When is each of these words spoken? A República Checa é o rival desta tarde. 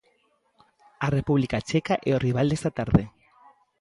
A 1.05 1.07
República 1.17 1.59
Checa 1.69 1.93
é 2.09 2.11
o 2.13 2.21
rival 2.25 2.47
desta 2.49 2.71
tarde. 2.79 3.03